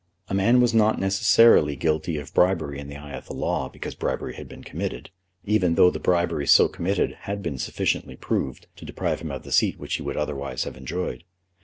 [0.29, 3.93] A man was not necessarily guilty of bribery in the eye of the law because
[3.93, 5.11] bribery had been committed,
[5.45, 9.51] even though the bribery so committed had been sufficiently proved to deprive him of the
[9.51, 11.23] seat which he would otherwise have enjoyed.